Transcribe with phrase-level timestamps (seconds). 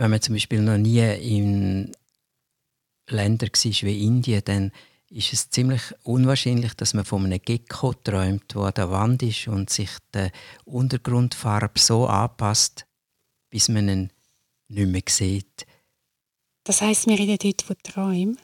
[0.00, 1.92] wenn man zum Beispiel noch nie in
[3.06, 4.72] Ländern war wie Indien, dann
[5.10, 9.46] ist es ziemlich unwahrscheinlich, dass man von einem Gecko träumt, der an der Wand ist
[9.48, 10.32] und sich der
[10.64, 12.86] Untergrundfarbe so anpasst,
[13.50, 14.12] bis man ihn
[14.68, 15.66] nicht mehr sieht.
[16.64, 18.38] Das heißt, wir reden heute von Träumen.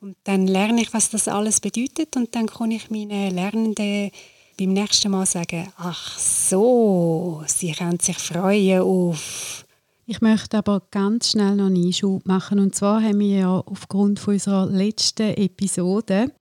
[0.00, 4.10] Und dann lerne ich, was das alles bedeutet und dann kann ich meinen Lernenden
[4.58, 9.64] beim nächsten Mal sagen, ach so, sie können sich freuen auf
[10.08, 12.58] ich möchte aber ganz schnell noch einen Einschub machen.
[12.60, 16.32] Und zwar haben wir ja aufgrund von unserer letzten Episode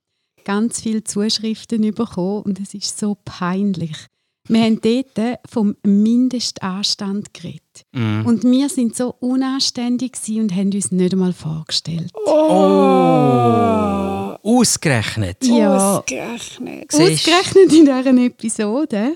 [0.45, 3.98] ganz viele Zuschriften bekommen und es ist so peinlich.
[4.48, 7.84] Wir haben dort vom Mindestanstand geredet.
[7.91, 8.25] Mm.
[8.25, 12.09] Und wir sind so unanständig und haben uns nicht einmal vorgestellt.
[12.25, 14.08] Oh!
[14.41, 15.44] Ausgerechnet?
[15.44, 15.97] Ja.
[15.97, 16.94] Ausgerechnet.
[16.94, 19.16] Ausgerechnet in dieser Episode.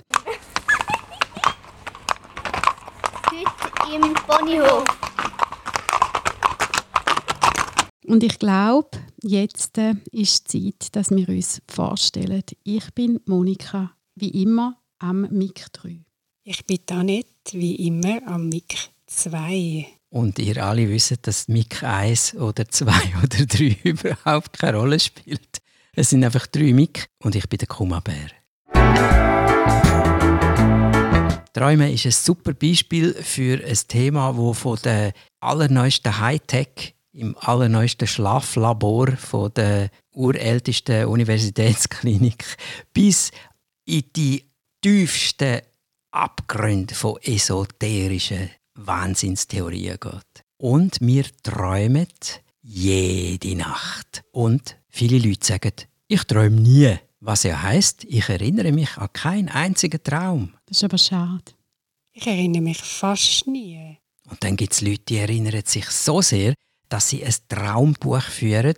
[3.93, 4.85] Im Ponyhof.
[8.05, 8.89] Und ich glaube,
[9.21, 12.43] jetzt äh, ist Zeit, dass wir uns vorstellen.
[12.63, 15.99] Ich bin Monika, wie immer am MIG 3.
[16.43, 19.87] Ich bin Annette, wie immer am MIG 2.
[20.09, 22.91] Und ihr alle wisst, dass MIG 1 oder 2
[23.23, 25.59] oder 3 überhaupt keine Rolle spielt.
[25.93, 28.29] Es sind einfach drei MIG und ich bin der Kumabär.
[31.53, 38.07] Träumen ist ein super Beispiel für ein Thema, das von der allerneuesten Hightech im allerneuesten
[38.07, 42.45] Schlaflabor von der urältesten Universitätsklinik
[42.93, 43.31] bis
[43.85, 44.45] in die
[44.81, 45.61] tiefsten
[46.11, 50.43] Abgründe von esoterischen Wahnsinnstheorien geht.
[50.57, 52.07] Und wir träumen
[52.61, 54.23] jede Nacht.
[54.31, 55.73] Und viele Leute sagen,
[56.07, 56.97] ich träume nie.
[57.23, 60.53] Was ja heißt, ich erinnere mich an keinen einzigen Traum.
[60.65, 61.53] Das ist aber schade.
[62.13, 63.99] Ich erinnere mich fast nie.
[64.27, 66.55] Und dann gibt es Leute, die erinnern sich so sehr,
[66.89, 68.75] dass sie ein Traumbuch führen,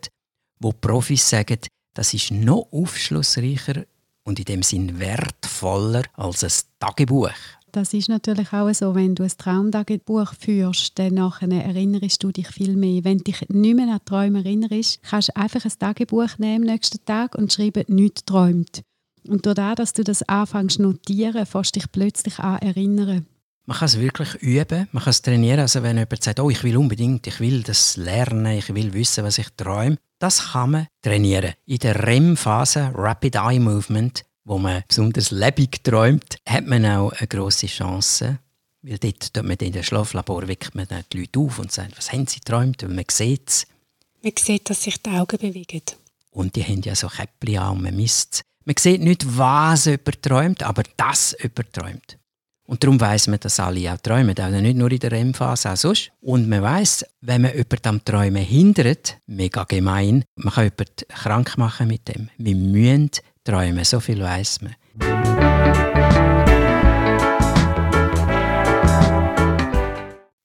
[0.60, 1.60] wo Profis sagen,
[1.94, 3.86] das ist noch aufschlussreicher
[4.24, 7.32] und in dem Sinn wertvoller als ein Tagebuch.
[7.74, 12.76] Das ist natürlich auch so, wenn du ein Traumtagebuch führst, dann erinnerst du dich viel
[12.76, 13.04] mehr.
[13.04, 16.74] Wenn du dich nicht mehr an Träume erinnerst, kannst du einfach ein Tagebuch nehmen am
[16.76, 18.84] nächsten Tag und schreiben, nichts träumt.
[19.28, 23.26] Und dadurch, dass du das anfängst zu notieren, fängst du dich plötzlich an erinnern.
[23.66, 25.62] Man kann es wirklich üben, man kann es trainieren.
[25.62, 29.24] Also wenn jemand sagt, oh, ich will unbedingt, ich will das lernen, ich will wissen,
[29.24, 31.54] was ich träume, das kann man trainieren.
[31.66, 37.28] In der REM-Phase, Rapid Eye Movement, wo man besonders lebendig träumt, hat man auch eine
[37.28, 38.40] grosse Chance.
[38.82, 42.12] Weil dort tut man in dem Schlaflabor weckt man die Leute auf und sagt, was
[42.12, 42.84] haben sie geträumt?
[42.84, 43.68] Weil man sieht es.
[44.22, 45.82] Man sieht, dass sich die Augen bewegen.
[46.32, 50.22] Und die haben ja so Käppchen an und man misst Man sieht nicht, was jemand
[50.22, 52.18] träumt, aber dass jemand träumt.
[52.66, 55.78] Und darum weiss man, dass alle auch träumen, also nicht nur in der REM-Phase, auch
[55.78, 56.12] sonst.
[56.22, 61.58] Und man weiss, wenn man jemanden am Träumen hindert, mega gemein, man kann jemanden krank
[61.58, 62.30] machen mit dem.
[62.38, 63.12] Wir müssen
[63.44, 64.76] träumen, so viel weiss man.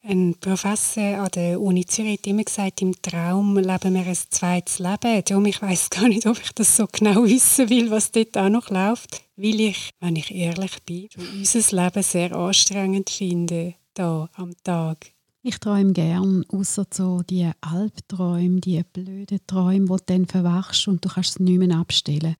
[0.02, 4.78] Ein Professor an der Uni Zürich hat immer gesagt, im Traum leben wir ein zweites
[4.78, 5.22] Leben.
[5.22, 8.48] Darum ich weiß gar nicht, ob ich das so genau wissen will, was dort auch
[8.48, 9.22] noch läuft.
[9.36, 15.12] Weil ich, wenn ich ehrlich bin, unser Leben sehr anstrengend finde, da am Tag.
[15.42, 21.04] Ich träume gern, außer so die Albträume, die blöden Träume, die du dann verwachst und
[21.04, 22.36] du kannst es nicht mehr abstellen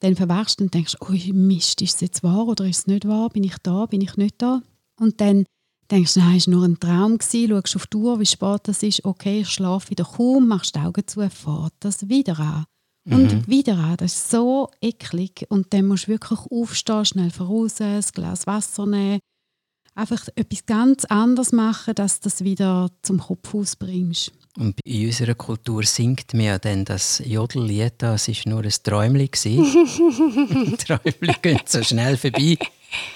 [0.00, 3.28] dann verwachst und denkst, oh Mist, ist es jetzt wahr oder ist es nicht wahr?
[3.30, 4.62] Bin ich da, bin ich nicht da?
[5.00, 5.44] Und dann
[5.90, 8.60] denkst du, nein, es war nur ein Traum, gewesen, schaust auf die Uhr, wie spät
[8.64, 12.64] das ist, okay, ich schlafe wieder kaum, machst die Augen zu, fährt das wieder an.
[13.06, 13.46] Und mhm.
[13.46, 15.44] wieder an, das ist so eklig.
[15.50, 19.20] Und dann musst du wirklich aufstehen, schnell voraus, ein Glas Wasser nehmen,
[19.94, 24.32] einfach etwas ganz anderes machen, dass du das wieder zum Kopf ausbringst.
[24.56, 30.78] Und in unserer Kultur singt man ja dann das Jodellied, das war nur ein Träumchen.
[30.78, 32.56] Träumchen gehen so schnell vorbei.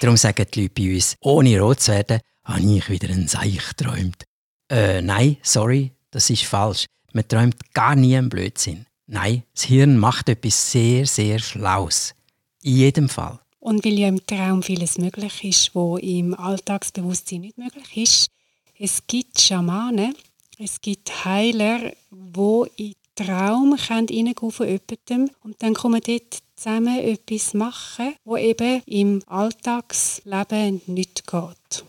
[0.01, 3.69] Darum sagen die Leute bei uns, ohne rot zu werden, habe ich wieder einen Seich
[3.69, 4.23] geträumt.
[4.69, 6.85] Äh, nein, sorry, das ist falsch.
[7.13, 8.85] Man träumt gar nie einen Blödsinn.
[9.07, 12.13] Nein, das Hirn macht etwas sehr, sehr Schlaues.
[12.61, 13.39] In jedem Fall.
[13.59, 18.31] Und weil ja im Traum vieles möglich ist, wo im Alltagsbewusstsein nicht möglich ist,
[18.77, 20.15] es gibt Schamanen,
[20.59, 26.99] es gibt Heiler, die in den Traum reingehen von jemandem und dann kommen dort zusammen
[26.99, 31.85] etwas machen, wo eben im Alltagsleben nicht geht.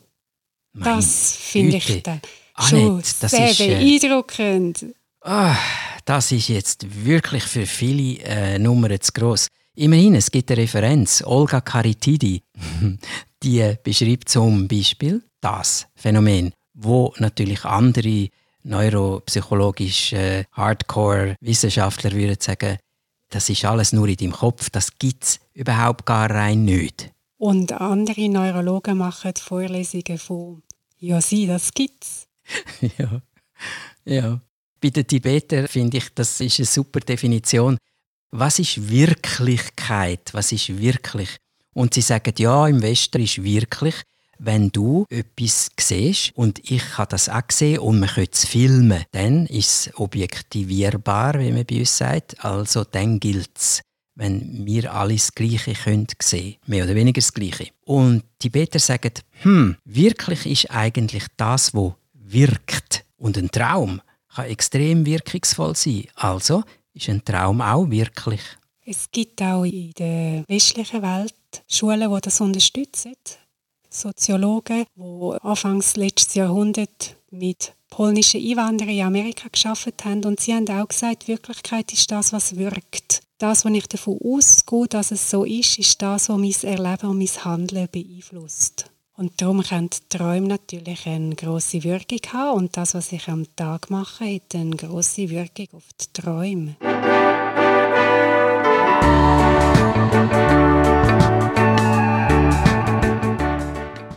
[0.73, 2.21] Mein das finde ich dann
[2.59, 4.87] schon Annette, sehr ist, äh, beeindruckend.
[5.25, 5.55] Oh,
[6.05, 9.49] das ist jetzt wirklich für viele äh, Nummern zu gross.
[9.75, 11.23] Immerhin, es gibt eine Referenz.
[11.27, 12.43] Olga Caritidi,
[13.43, 18.29] die beschreibt zum Beispiel das Phänomen wo natürlich andere
[18.63, 22.79] neuropsychologische Hardcore-Wissenschaftler würden sagen,
[23.31, 27.11] das ist alles nur in deinem Kopf, das gibt es überhaupt gar rein nicht.
[27.39, 30.63] Und andere Neurologen machen Vorlesungen von
[30.99, 32.27] «Ja, sie, das gibt's».
[32.99, 33.23] ja,
[34.05, 34.41] ja.
[34.81, 37.79] Bei den Tibetern finde ich, das ist eine super Definition.
[38.31, 40.31] Was ist Wirklichkeit?
[40.33, 41.37] Was ist wirklich?
[41.73, 43.95] Und sie sagen, ja, im Westen ist wirklich,
[44.43, 49.05] wenn du etwas siehst und ich habe das auch gesehen und man könnte es filmen,
[49.13, 52.43] dann ist es objektivierbar, wie man bei uns sagt.
[52.43, 53.83] Also dann gilt es,
[54.15, 57.69] wenn wir alles das Gleiche können sehen mehr oder weniger das Gleiche.
[57.85, 63.05] Und die Tibeter sagen, hm, wirklich ist eigentlich das, was wirkt.
[63.17, 64.01] Und ein Traum
[64.35, 66.05] kann extrem wirkungsvoll sein.
[66.15, 66.65] Also
[66.95, 68.41] ist ein Traum auch wirklich.
[68.87, 71.35] Es gibt auch in der westlichen Welt
[71.69, 73.15] Schulen, die das unterstützen.
[73.91, 80.25] Soziologen, die anfangs letztes Jahrhundert mit polnischen Einwanderern in Amerika geschafft haben.
[80.25, 83.23] Und sie haben auch gesagt, Wirklichkeit ist das, was wirkt.
[83.39, 87.19] Das, was ich davon ausgehe, dass es so ist, ist das, was mein Erleben und
[87.19, 88.91] mein Handeln beeinflusst.
[89.17, 93.91] Und darum können Träume natürlich eine grosse Wirkung haben und das, was ich am Tag
[93.91, 96.77] mache, hat eine grosse Wirkung auf die Träume.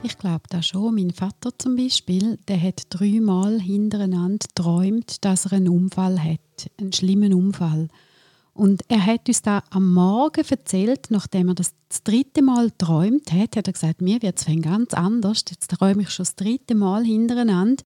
[0.06, 0.96] Ich glaube das schon.
[0.96, 6.92] Mein Vater zum Beispiel, der hat dreimal hintereinander geträumt, dass er einen Unfall hat, einen
[6.92, 7.88] schlimmen Unfall.
[8.54, 13.32] Und er hat uns da am Morgen erzählt, nachdem er das, das dritte Mal träumt
[13.32, 15.46] hat, hat er gesagt, mir wird es ganz anders.
[15.50, 17.82] Jetzt träume ich schon das dritte Mal hintereinander,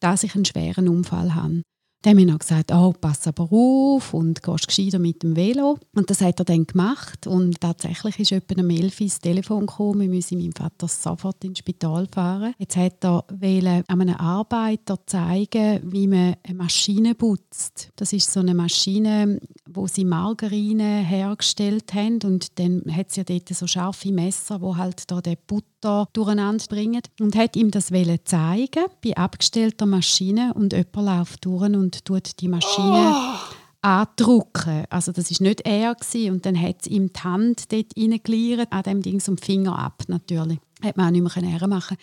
[0.00, 1.62] dass ich einen schweren Unfall habe.
[2.04, 5.78] Dann haben wir noch gesagt, oh, pass aber auf und gehst gescheiter mit dem Velo.
[5.94, 7.26] Und das hat er dann gemacht.
[7.26, 11.60] Und tatsächlich ist jemand am 11 ins Telefon gekommen, wir müssen meinem Vater sofort ins
[11.60, 12.52] Spital fahren.
[12.58, 17.88] Jetzt hat er wollen, einem Arbeiter zeigen, wie man eine Maschine putzt.
[17.96, 22.18] Das ist so eine Maschine, wo sie Margarine hergestellt haben.
[22.22, 25.38] Und dann hat sie ja dort so scharfe Messer, wo halt da den
[25.84, 27.02] Butter durcheinander bringen.
[27.20, 27.92] Und hat ihm das
[28.24, 30.52] zeigen bei abgestellter Maschine.
[30.54, 33.38] Und jemand läuft durch und tut die Maschine oh.
[33.82, 34.84] andrucken.
[34.88, 36.32] Also das ist nicht er gewesen.
[36.32, 40.02] und dann hat es ihm die Hand dort reingeleiert, an dem Ding um Finger ab
[40.08, 40.58] natürlich.
[40.82, 41.96] Hat man auch nicht mehr machen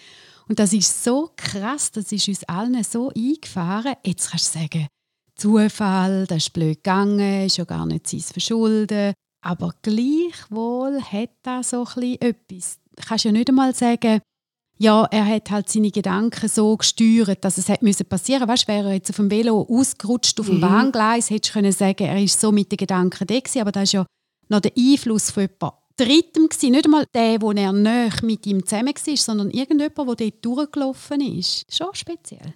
[0.47, 3.95] Und das ist so krass, das ist uns allen so eingefahren.
[4.05, 4.87] Jetzt kannst du sagen,
[5.35, 9.13] Zufall, das ist blöd gegangen, ist ja gar nicht sein Verschulden.
[9.43, 12.80] Aber gleichwohl hat da so etwas.
[13.01, 14.21] Du kannst ja nicht einmal sagen,
[14.77, 18.47] ja, er hat halt seine Gedanken so gesteuert, dass es hätte müssen passieren.
[18.47, 20.61] Weißt, wäre er jetzt auf dem Velo ausgerutscht auf dem mhm.
[20.61, 23.83] Bahngleis, hättest du können sagen, er ist so mit den Gedanken da gewesen, aber das
[23.83, 24.05] ist ja
[24.49, 26.71] noch der Einfluss von jemand Drittem gewesen.
[26.71, 31.21] Nicht einmal der, wo er näher mit ihm zusammen war, sondern irgendjemand, der dort durchgelaufen
[31.21, 31.65] ist.
[31.71, 32.55] Schon speziell.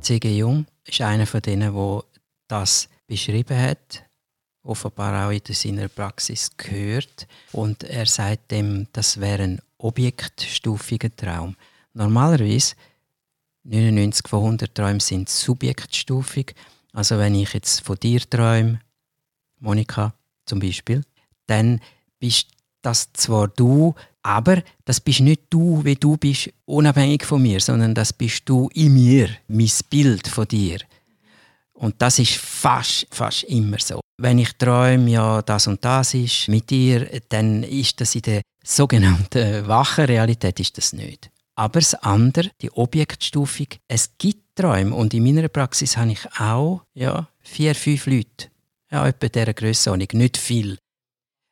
[0.00, 0.38] C.G.
[0.38, 2.04] Jung ist einer von denen, der
[2.54, 4.04] das beschrieben hat
[4.64, 7.26] offenbar auch in seiner Praxis gehört.
[7.52, 11.54] Und er sagt dem, das wäre ein objektstufiger Traum.
[11.92, 12.74] Normalerweise
[13.64, 16.54] 99 von 100 Träumen sind subjektstufig.
[16.92, 18.80] Also wenn ich jetzt von dir träume,
[19.60, 20.14] Monika
[20.46, 21.04] zum Beispiel,
[21.46, 21.80] dann
[22.18, 22.48] bist
[22.82, 27.94] das zwar du, aber das bist nicht du, wie du bist, unabhängig von mir, sondern
[27.94, 30.78] das bist du in mir, mein Bild von dir.
[31.74, 34.00] Und das ist fast, fast immer so.
[34.16, 38.42] Wenn ich träume, ja, das und das ist mit dir, dann ist das in der
[38.64, 41.30] sogenannten wachen Realität ist das nicht.
[41.56, 46.82] Aber das andere, die Objektstufung, es gibt Träume und in meiner Praxis habe ich auch
[46.94, 48.48] ja, vier, fünf Leute.
[48.90, 50.78] Ja, etwa dieser Grössenordnung, nicht viel.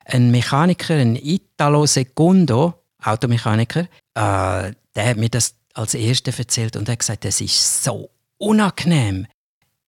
[0.05, 6.89] Ein Mechaniker, ein Italo Secondo, Automechaniker, äh, der hat mir das als Erster erzählt und
[6.89, 9.27] hat gesagt, das ist so unangenehm.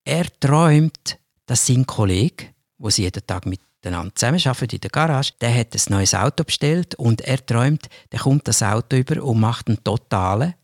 [0.04, 5.54] Er träumt, dass sein Kollege, wo sie jeden Tag miteinander zusammenarbeiten in der Garage, der
[5.54, 9.68] hat ein neues Auto bestellt und er träumt, der kommt das Auto über und macht
[9.68, 10.54] einen totalen,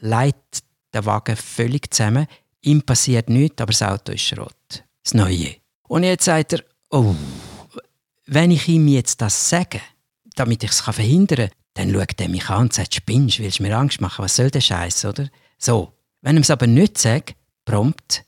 [0.00, 2.26] leitet den Wagen völlig zusammen,
[2.62, 4.84] ihm passiert nichts, aber das Auto ist Schrott.
[5.04, 5.56] Das Neue.
[5.88, 7.14] Und jetzt sagt er, oh,
[8.26, 9.80] wenn ich ihm jetzt das sage,
[10.34, 13.62] damit ich es verhindern kann, dann schaut er mich an und sagt, spinnst, willst du
[13.62, 15.28] mir Angst machen, was soll der Scheiß, oder?
[15.58, 18.25] So, wenn er es aber nicht sagt, prompt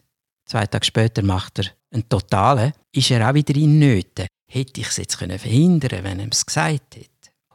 [0.48, 2.72] Zwei Tage später macht er einen Totalen.
[2.90, 4.26] Ist er auch wieder in Nöten.
[4.50, 7.10] Hätte ich es jetzt können verhindern wenn er es gesagt hätte.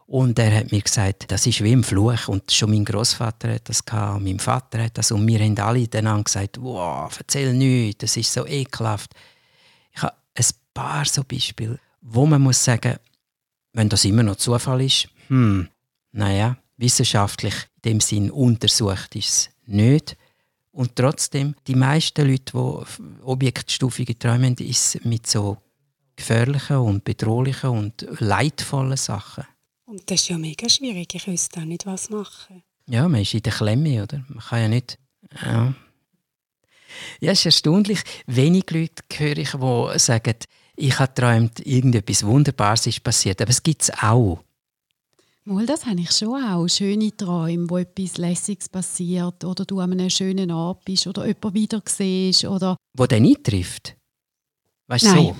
[0.05, 2.27] Und er hat mir gesagt, das ist wie im Fluch.
[2.27, 5.11] Und schon mein Großvater hat das gehabt, mein Vater hat das.
[5.11, 9.11] Und wir haben alle dann gesagt, wow, erzähl nichts, das ist so ekelhaft.
[9.91, 12.97] Ich habe ein paar so Beispiele, wo man muss sagen,
[13.71, 15.67] wenn das immer noch Zufall ist, hm,
[16.11, 20.15] naja, wissenschaftlich in dem Sinn untersucht ist es nicht.
[20.73, 25.57] Und trotzdem, die meisten Leute, die objektstufige Träume haben, ist mit so
[26.15, 29.45] gefährlichen und bedrohlichen und leidvollen Sachen.
[29.85, 31.13] Und das ist ja mega schwierig.
[31.13, 32.63] Ich wüsste auch nicht, was machen.
[32.87, 34.25] Ja, man ist in der Klemme, oder?
[34.27, 34.97] Man kann ja nicht...
[35.43, 35.75] Ja,
[37.19, 38.01] ja es ist erstaunlich.
[38.25, 40.35] Wenig Leute höre ich, die sagen,
[40.75, 43.39] ich habe geträumt, irgendetwas Wunderbares ist passiert.
[43.41, 44.43] Aber es gibt es auch.
[45.45, 46.67] Mal, das habe ich schon auch.
[46.67, 51.53] Schöne Träume, wo etwas Lässiges passiert oder du an einem schönen Ort bist oder jemanden
[51.53, 52.45] wieder siehst.
[52.45, 53.97] Oder wo der eintrifft?
[54.87, 55.35] Weißt du so?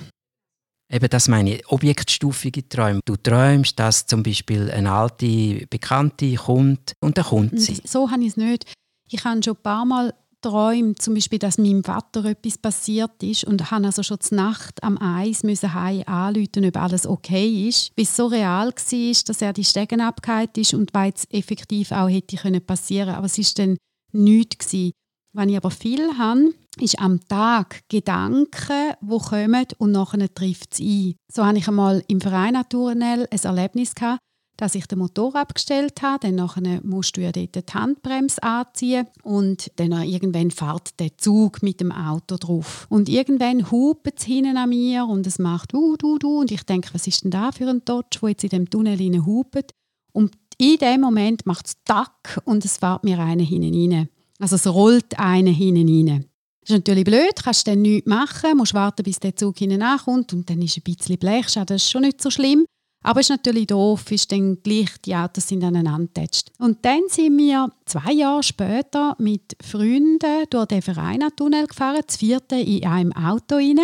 [0.92, 3.00] Eben das meine objektstufige Träume.
[3.06, 7.80] Du träumst, dass zum Beispiel eine alte Bekannte kommt und dann kommt sie.
[7.84, 8.70] So habe ich es nicht.
[9.08, 13.44] Ich habe schon ein paar Mal geträumt, zum Beispiel, dass meinem Vater etwas passiert ist
[13.44, 17.94] und habe also schon zur Nacht am Eis müssen heim anrufen, ob alles okay ist,
[17.96, 22.08] bis so real war, dass er die Stegen abgehakt ist und weil es effektiv auch
[22.08, 23.76] hätte können passieren aber es war dann
[24.12, 24.92] nichts gewesen.
[25.32, 30.80] Wenn ich aber viel habe, ist am Tag Gedanken, die kommen und nachher trifft es
[30.80, 31.14] ein.
[31.32, 34.20] So hatte ich einmal im Verein Naturell ein Erlebnis gehabt,
[34.56, 36.26] dass ich den Motor abgestellt habe.
[36.26, 41.62] Dann nachher musst du ja dort die Handbremse anziehen und dann irgendwann fährt der Zug
[41.62, 42.86] mit dem Auto drauf.
[42.88, 46.62] Und irgendwann hupt es hinten an mir und es macht du, du, du und ich
[46.62, 49.72] denke, was ist denn da für ein Dodge, wo jetzt in dem Tunnel hupt?
[50.12, 54.08] Und in dem Moment macht es Tack und es fährt mir einer hinten rein.
[54.38, 56.26] Also es rollt einer hinten rein.
[56.60, 60.32] Das ist natürlich blöd, kannst dann nichts machen, musst warten, bis der Zug hinten ankommt
[60.32, 62.64] und dann ist ein bisschen Blech, das ist schon nicht so schlimm.
[63.06, 66.50] Aber es ist natürlich doof, ist dann gleich, die Autos sind aneinander getatscht.
[66.58, 72.56] Und dann sind wir zwei Jahre später mit Freunden durch den Verein-Tunnel gefahren, das vierte
[72.56, 73.80] in einem Auto rein.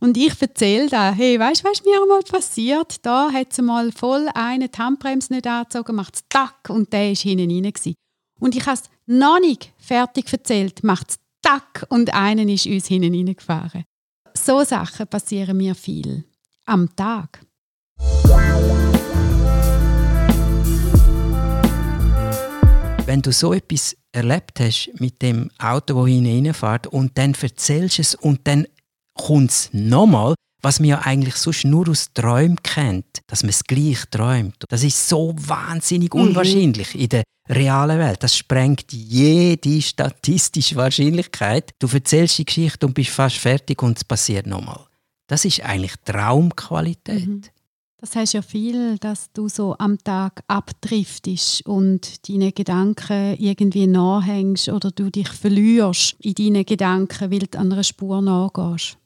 [0.00, 3.06] Und ich erzähle da, hey, weißt du, was mir einmal passiert?
[3.06, 7.22] Da hat sie mal voll eine Handbremse nicht angezogen, macht es tack und der ist
[7.22, 7.72] hinten rein.
[7.72, 7.94] Gewesen.
[8.40, 12.86] Und ich habe es noch nicht fertig erzählt, macht es tack und einer ist uns
[12.88, 13.84] hinten reingefahren.
[14.34, 16.24] So Sachen passieren mir viel.
[16.66, 17.45] Am Tag.
[23.06, 28.14] Wenn du so etwas erlebt hast mit dem Auto, das hineinfährt und dann erzählst es
[28.16, 28.66] und dann
[29.14, 33.62] kommt es nochmal, was man ja eigentlich sonst nur aus Träumen kennt, dass man es
[33.62, 34.56] gleich träumt.
[34.68, 36.22] Das ist so wahnsinnig mhm.
[36.22, 37.00] unwahrscheinlich mhm.
[37.00, 38.22] in der realen Welt.
[38.24, 41.70] Das sprengt jede statistische Wahrscheinlichkeit.
[41.78, 44.84] Du erzählst die Geschichte und bist fast fertig und es passiert nochmal.
[45.28, 47.28] Das ist eigentlich Traumqualität.
[47.28, 47.42] Mhm.
[48.06, 54.68] Das heißt ja viel, dass du so am Tag abdriftest und deine Gedanken irgendwie nachhängst
[54.68, 58.96] oder du dich verlierst in deinen Gedanken, weil du an einer Spur nachgehst.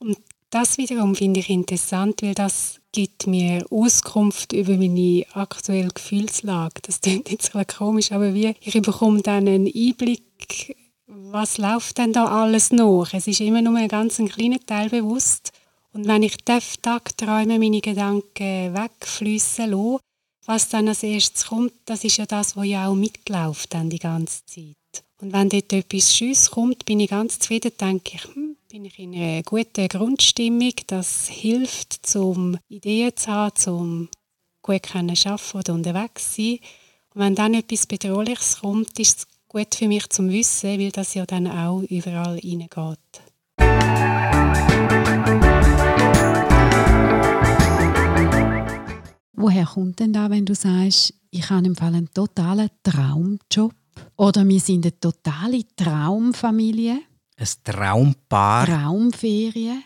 [0.00, 0.18] Und
[0.50, 6.82] das wiederum finde ich interessant, weil das gibt mir Auskunft über meine aktuelle Gefühlslage.
[6.82, 12.12] Das klingt jetzt ein komisch, aber wie, ich bekomme dann einen Einblick, was läuft denn
[12.12, 13.14] da alles noch.
[13.14, 15.52] Es ist immer nur ein ganz kleiner Teil bewusst
[15.92, 20.00] und wenn ich Tag träume, meine Gedanken wegfließen lasse,
[20.46, 23.98] was dann als erstes kommt, das ist ja das, was ja auch mitläuft dann die
[23.98, 24.74] ganze Zeit.
[25.20, 28.98] Und wenn dort etwas Schönes kommt, bin ich ganz zufrieden, denke ich, hm, bin ich
[28.98, 30.72] in einer guten Grundstimmung.
[30.88, 34.08] Das hilft, zum Ideen zu haben, zum
[34.62, 36.58] gut können arbeiten oder unterwegs sein.
[37.14, 41.14] Und wenn dann etwas Bedrohliches kommt, ist es gut für mich zum Wissen, weil das
[41.14, 42.98] ja dann auch überall reingeht.
[49.42, 53.74] Woher kommt denn da, wenn du sagst, ich habe im Fall einen totalen Traumjob?
[54.16, 57.00] Oder wir sind eine totale Traumfamilie?
[57.36, 58.66] Ein Traumpaar?
[58.66, 59.82] Traumferien?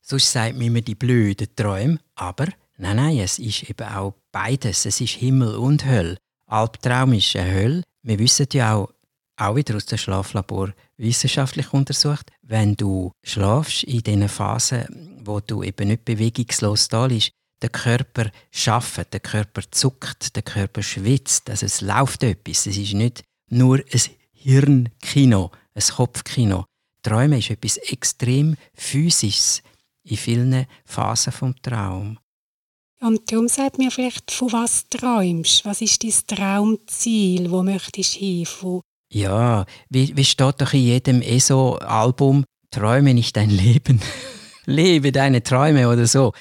[0.00, 2.46] Sonst sagt man immer die blöden Träume, aber
[2.78, 4.84] nein, nein, es ist eben auch beides.
[4.84, 6.16] Es ist Himmel und Hölle.
[6.46, 7.82] Albtraum ist eine Hölle.
[8.02, 8.90] Wir wissen ja auch,
[9.36, 15.62] auch wieder aus dem Schlaflabor wissenschaftlich untersucht, wenn du schlafst in diesen Phasen, wo du
[15.62, 17.30] eben nicht bewegungslos da bist,
[17.62, 21.50] der Körper schafft, der Körper zuckt, der Körper schwitzt.
[21.50, 22.66] Also es läuft etwas.
[22.66, 24.00] Es ist nicht nur ein
[24.32, 26.64] Hirnkino, ein Kopfkino.
[27.02, 29.62] Träumen ist etwas extrem Physisches
[30.04, 32.18] in vielen Phasen vom Traum.
[33.00, 35.64] Und darum sagt mir vielleicht, von was träumst?
[35.64, 37.50] Was ist dein Traumziel?
[37.50, 38.46] Wo möchtest du hin?
[38.60, 44.00] Wo ja, wie, wie steht doch in jedem ESO-Album, träume nicht dein Leben,
[44.66, 46.32] lebe deine Träume oder so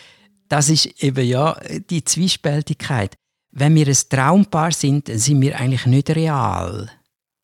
[0.49, 1.57] das ist eben ja
[1.89, 3.15] die Zwiespältigkeit.
[3.51, 6.89] Wenn wir ein Traumpaar sind, sind wir eigentlich nicht real.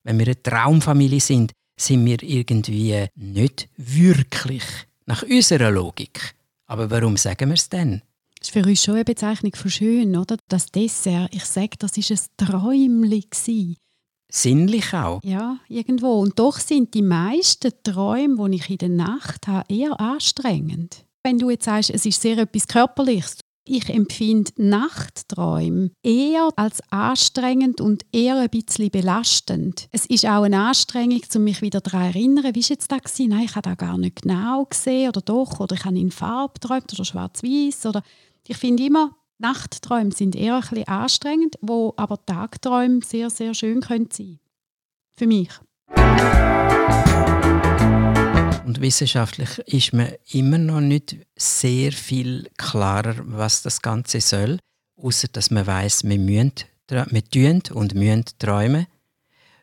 [0.03, 4.63] Wenn wir eine Traumfamilie sind, sind wir irgendwie nicht wirklich.
[5.05, 6.35] Nach unserer Logik.
[6.67, 8.01] Aber warum sagen wir es denn?
[8.39, 10.38] Das ist für uns schon eine Bezeichnung von schön, oder?
[10.47, 13.75] Das Dessert, ich sage, das ist ein Träumchen.
[14.29, 15.21] Sinnlich auch.
[15.24, 16.19] Ja, irgendwo.
[16.19, 21.04] Und doch sind die meisten Träume, die ich in der Nacht habe, eher anstrengend.
[21.25, 27.82] Wenn du jetzt sagst, es ist sehr etwas Körperliches, ich empfinde Nachtträume eher als anstrengend
[27.82, 29.88] und eher ein bisschen belastend.
[29.91, 33.17] Es ist auch eine Anstrengung, um mich wieder daran zu erinnern, wie war jetzt das?
[33.17, 36.60] Nein, ich habe das gar nicht genau gesehen oder doch, oder ich habe in Farbe
[36.62, 37.88] geträumt oder schwarz-weiß.
[38.48, 43.82] Ich finde immer, Nachtträume sind eher ein bisschen anstrengend, wo aber Tagträume sehr, sehr schön
[43.82, 44.38] können sein
[45.17, 45.50] Für mich.
[48.65, 54.57] Und wissenschaftlich ist man immer noch nicht sehr viel klarer, was das Ganze soll,
[54.98, 56.53] außer dass man weiß, wir müssen,
[56.89, 58.88] wir tun und müssen träumen.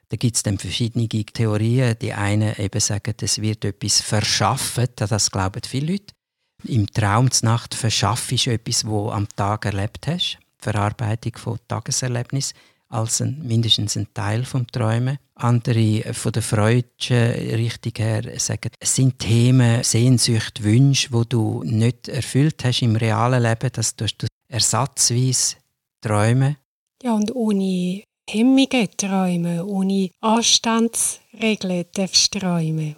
[0.09, 1.97] Da gibt es dann verschiedene Theorien.
[2.01, 6.15] Die einen eben sagen, es wird etwas verschaffen, das glauben viele Leute.
[6.63, 10.39] Im Traum zur Nacht verschaffst du etwas, wo am Tag erlebt hast.
[10.59, 12.55] Verarbeitung von Tageserlebnis
[12.93, 15.19] als ein, mindestens ein Teil vom Träumen.
[15.35, 22.09] Andere von der freudischen Richtung her sagen, es sind Themen, Sehnsucht, Wünsche, wo du nicht
[22.09, 25.57] erfüllt hast im realen Leben, das tust du ersatzweise
[26.03, 26.57] träumen.
[27.03, 32.97] Ja, und ohne Hemmungen träumen, ohne Anstandsregeln darfst du träumen.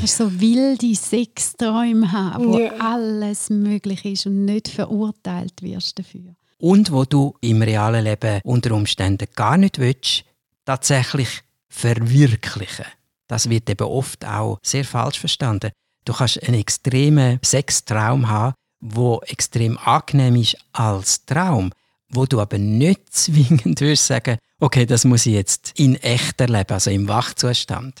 [0.00, 2.72] Hast so wilde Sexträume haben, wo ja.
[2.78, 8.72] alles möglich ist und nicht verurteilt wirst dafür und wo du im realen Leben unter
[8.74, 10.24] Umständen gar nicht willst,
[10.64, 12.86] tatsächlich verwirklichen.
[13.26, 15.72] Das wird eben oft auch sehr falsch verstanden.
[16.06, 21.70] Du kannst einen extremen Sextraum haben, wo extrem angenehm ist als Traum,
[22.08, 26.72] wo du aber nicht zwingend würdest sagen, okay, das muss ich jetzt in echt erleben,
[26.72, 28.00] also im Wachzustand.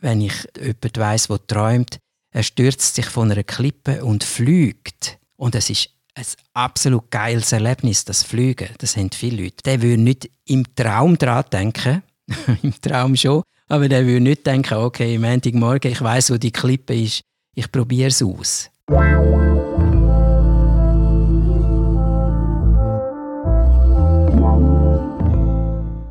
[0.00, 1.98] Wenn ich jemand weiss, der träumt,
[2.30, 8.04] er stürzt sich von einer Klippe und fliegt und es ist ein absolut geiles Erlebnis,
[8.04, 8.68] das Fliegen.
[8.78, 9.62] Das haben viele Leute.
[9.64, 12.02] Der würde nicht im Traum daran denken,
[12.62, 16.52] im Traum schon, aber der würde nicht denken, okay, am Montagmorgen, ich weiß, wo die
[16.52, 17.20] Klippe ist,
[17.54, 18.70] ich probiere es aus.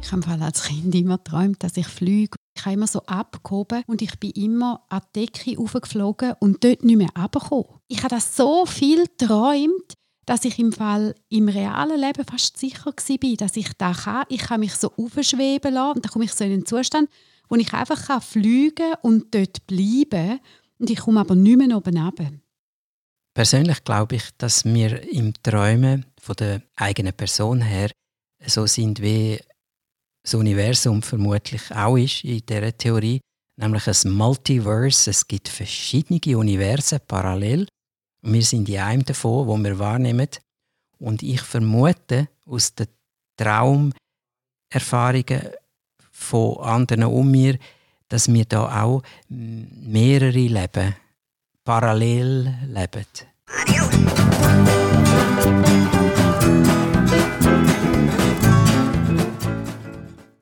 [0.08, 2.38] Ich habe als Kind immer geträumt, dass ich fliege.
[2.56, 6.86] Ich habe immer so abgehoben und ich bin immer an die Decke aufgeflogen und dort
[6.86, 7.82] nicht mehr runtergekommen.
[7.90, 12.86] Ich habe das so viel geträumt, dass ich im Fall im realen Leben fast sicher
[12.86, 14.24] war, dass ich das kann.
[14.30, 17.10] Ich kann mich so aufschweben lassen und dann komme ich so in einen Zustand,
[17.50, 20.40] wo ich einfach fliegen kann und dort bleiben
[20.80, 22.32] und ich komme aber nicht mehr oben runter.
[23.34, 27.92] Persönlich glaube ich, dass wir im Träumen von der eigenen Person her
[28.46, 29.42] so sind, wie
[30.28, 33.22] das Universum vermutlich auch ist in dieser Theorie,
[33.56, 35.12] nämlich ein Multiverse.
[35.12, 37.70] Es gibt verschiedene Universen parallel
[38.22, 40.28] und wir sind in einem davon, wo wir wahrnehmen.
[41.00, 42.88] Und ich vermute aus den
[43.38, 45.44] Traumerfahrungen
[46.12, 47.58] von anderen um mir,
[48.10, 50.94] dass wir da auch mehrere Leben
[51.64, 53.06] parallel leben.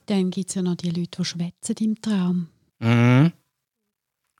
[0.05, 2.47] Dann gibt es ja noch die Leute, die schwätzen im Traum.
[2.79, 3.31] Mhm.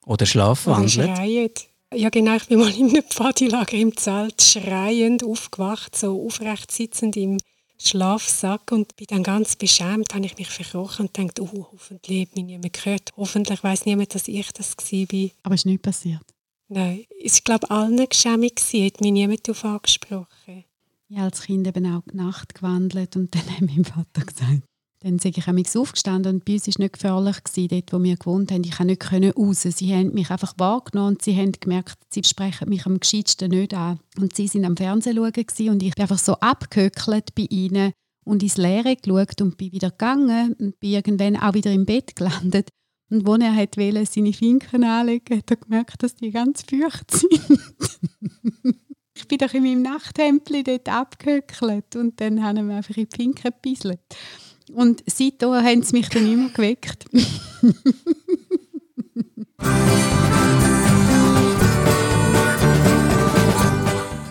[0.06, 1.10] Oder schlafwandeln.
[1.10, 1.52] Oder schreien.
[1.94, 7.16] Ja genau, ich bin mal in einem Pfadilager im Zelt schreiend aufgewacht, so aufrecht sitzend
[7.16, 7.38] im
[7.78, 12.36] Schlafsack und bin dann ganz beschämt, habe ich mich verkrochen und dachte, oh, hoffentlich hat
[12.36, 15.30] mich niemand gehört, hoffentlich weiß niemand, dass ich das war.
[15.44, 16.24] Aber es ist nicht passiert?
[16.68, 20.66] Nein, es war glaube allen geschämig, hat mich niemand darauf angesprochen.
[21.08, 24.64] Ich habe als Kind eben auch die Nacht gewandelt und dann hat mein Vater gesagt,
[25.06, 28.04] dann bin ich mich aufgestanden und bei uns war es nicht gefährlich, gewesen, dort wo
[28.04, 28.64] wir gewohnt haben.
[28.64, 29.62] Ich konnte nicht raus.
[29.62, 33.76] Sie haben mich einfach wahrgenommen und sie haben gemerkt, sie sprechen mich am gescheitsten nicht
[33.76, 34.00] an.
[34.18, 37.92] Und sie waren am Fernsehen schauen und ich bin einfach so abgehöckelt bei ihnen
[38.26, 42.16] und ins Leere geschaut und bin wieder gegangen und bin irgendwann auch wieder im Bett
[42.16, 42.70] gelandet.
[43.12, 43.44] Und als
[43.78, 47.32] er wollte, seine Finken anlegen, hat er gemerkt, dass die ganz feucht sind.
[49.16, 53.16] ich bin doch in meinem Nachthemdli dort abgehöckelt und dann haben wir einfach in die
[53.16, 54.00] Finken gebisselt.
[54.76, 57.06] Und seitdem haben sie mich dann immer geweckt.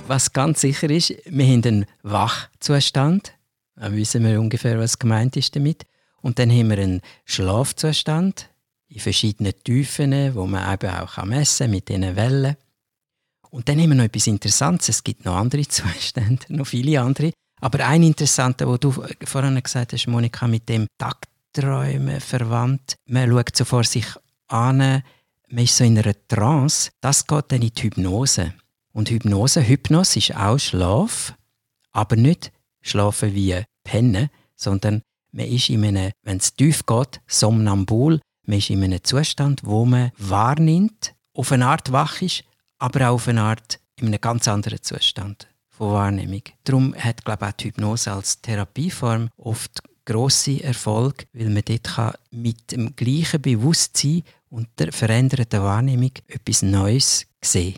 [0.06, 3.32] was ganz sicher ist, wir haben einen Wachzustand.
[3.74, 5.86] Dann wissen wir ungefähr, was gemeint ist damit.
[6.20, 8.50] Und dann haben wir einen Schlafzustand
[8.88, 12.56] in verschiedenen Tiefen, wo man eben auch messen kann mit diesen Wellen.
[13.50, 14.88] Und dann haben wir noch etwas Interessantes.
[14.90, 17.32] Es gibt noch andere Zustände, noch viele andere.
[17.64, 18.92] Aber ein interessanter, wo du
[19.24, 22.96] vorhin gesagt hast, Monika, mit dem Tagträumen verwandt.
[23.06, 24.04] Man schaut so vor sich
[24.48, 26.90] an, man ist so in einer Trance.
[27.00, 28.52] Das geht dann in die Hypnose.
[28.92, 31.32] Und Hypnose, Hypnos ist auch Schlaf,
[31.92, 35.00] aber nicht schlafen wie Pennen, sondern
[35.32, 39.86] man ist in einem, wenn es tief geht, somnambul, man ist in einem Zustand, wo
[39.86, 42.44] man wahrnimmt, auf eine Art wach ist,
[42.78, 46.42] aber auch auf eine Art in einem ganz anderen Zustand von Wahrnehmung.
[46.64, 51.84] Darum hat glaube ich, auch die Hypnose als Therapieform oft grosse Erfolg, weil man dort
[51.84, 57.76] kann mit dem gleichen Bewusstsein und der veränderten Wahrnehmung etwas Neues sehen.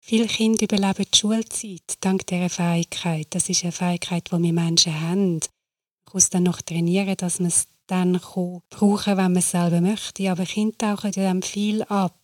[0.00, 3.26] Viele Kinder überleben die Schulzeit dank dieser Fähigkeit.
[3.30, 5.40] Das ist eine Fähigkeit, die wir Menschen haben.
[5.40, 9.80] Man muss dann noch trainieren, dass man es dann brauchen kann, wenn man es selber
[9.80, 10.30] möchte.
[10.30, 12.18] Aber Kinder tauchen dann viel ab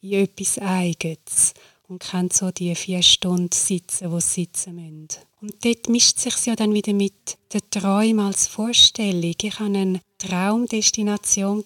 [0.00, 1.52] in etwas Eigenes
[1.88, 5.26] und können so die vier Stunden sitzen, wo sie sitzen müssen.
[5.40, 9.34] Und dort mischt sich ja dann wieder mit den Träumen als Vorstellung.
[9.40, 11.62] Ich hatte eine Traumdestination.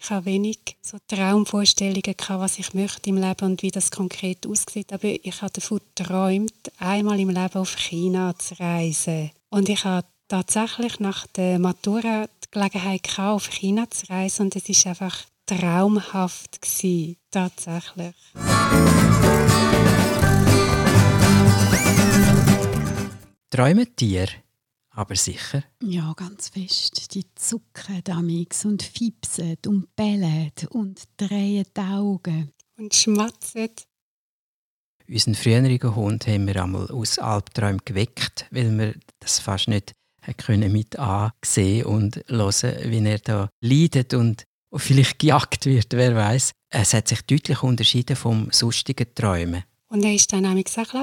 [0.00, 4.92] Ich habe wenig so Traumvorstellungen was ich möchte im Leben und wie das konkret aussieht.
[4.92, 9.30] Aber ich habe davon geträumt, einmal im Leben auf China zu reisen.
[9.50, 14.68] Und ich habe tatsächlich nach der Matura die Gelegenheit auf China zu reisen und es
[14.68, 18.14] ist einfach traumhaft gewesen, tatsächlich.
[23.50, 24.32] Träumen Tiere?
[24.90, 25.64] Aber sicher?
[25.82, 27.14] Ja, ganz fest.
[27.14, 32.52] Die zucken damals und fipsen und bellen und drehen die Augen.
[32.76, 33.70] Und schmatzen.
[35.08, 39.92] Unseren früheren Hund haben wir einmal aus Albträumen geweckt, weil wir das fast nicht
[40.36, 46.52] können mit ansehen und hören, wie er da leidet und vielleicht gejagt wird, wer weiß.
[46.68, 49.64] Es hat sich deutlich unterschieden vom sonstigen Träumen.
[49.88, 50.94] Und er ist dann auch gesagt,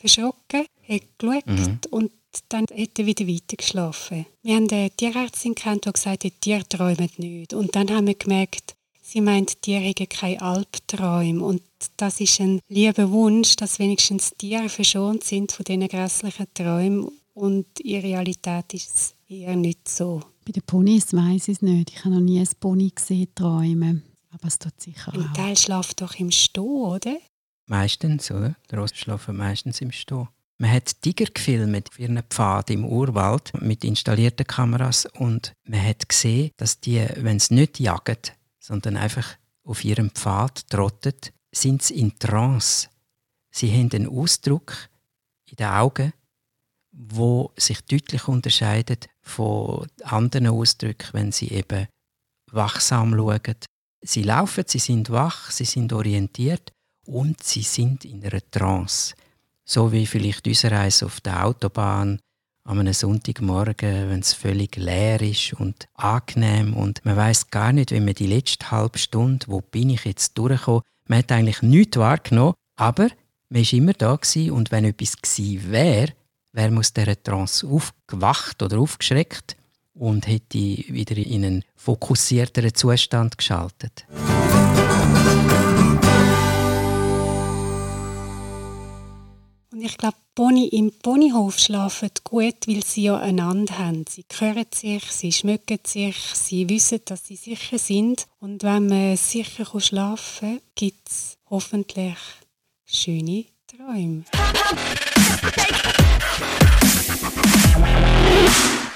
[0.00, 1.78] verschrocken, hat geschaut mhm.
[1.90, 2.12] und
[2.48, 4.26] dann hat er wieder weiter geschlafen.
[4.42, 7.52] Wir haben eine Tierärztin kennt, die gesagt hat, Tiere träumen nicht.
[7.52, 11.44] Und dann haben wir gemerkt, sie meint, Tiere haben keine Albträume.
[11.44, 11.62] Und
[11.96, 17.10] das ist ein lieber Wunsch, dass wenigstens Tiere verschont sind von diesen grässlichen Träumen.
[17.34, 20.20] Und in Realität ist es eher nicht so.
[20.44, 21.90] Bei den Ponys weiß ich es nicht.
[21.90, 24.04] Ich habe noch nie ein Pony gesehen träumen.
[24.32, 27.16] Aber es tut sicher Ein Teil schläft doch im Stehen, oder?
[27.70, 28.56] Meistens, oder?
[28.68, 30.26] Die Rosen schlafen meistens im Stehen.
[30.58, 36.08] Man hat Tiger gefilmt auf ihren Pfad im Urwald mit installierten Kameras und man hat
[36.08, 38.18] gesehen, dass die, wenn sie nicht jagen,
[38.58, 41.14] sondern einfach auf ihrem Pfad trotten,
[41.52, 42.88] sind sie in Trance.
[43.52, 44.88] Sie haben einen Ausdruck
[45.46, 46.12] in den Augen,
[46.90, 51.86] wo sich deutlich unterscheidet von anderen Ausdrücken, wenn sie eben
[52.50, 53.56] wachsam schauen.
[54.02, 56.72] Sie laufen, sie sind wach, sie sind orientiert
[57.06, 59.14] und sie sind in einer Trance.
[59.64, 62.20] So wie vielleicht unsere Reise auf der Autobahn
[62.64, 67.90] an einem Sonntagmorgen, wenn es völlig leer ist und angenehm und man weiß gar nicht,
[67.90, 71.96] wie man die letzte halbe Stunde, wo bin ich jetzt durchgekommen, man hat eigentlich nichts
[71.96, 73.08] wahrgenommen, aber
[73.48, 76.12] man war immer da gewesen und wenn etwas gewesen wäre,
[76.52, 79.56] wäre man aus dieser Trance aufgewacht oder aufgeschreckt
[79.94, 84.06] und hätte wieder in einen fokussierteren Zustand geschaltet.
[89.82, 94.04] Ich glaube, Pony im Ponyhof schlafen gut, weil sie ja einander haben.
[94.08, 98.26] Sie hören sich, sie schmücken sich, sie wissen, dass sie sicher sind.
[98.38, 102.16] Und wenn man sicher schlafen kann, gibt es hoffentlich
[102.86, 104.24] schöne Träume.